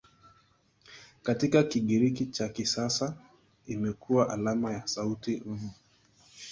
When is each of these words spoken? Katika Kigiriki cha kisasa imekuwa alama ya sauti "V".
Katika 1.23 1.63
Kigiriki 1.63 2.25
cha 2.25 2.49
kisasa 2.49 3.15
imekuwa 3.67 4.33
alama 4.33 4.73
ya 4.73 4.87
sauti 4.87 5.35
"V". 5.45 5.59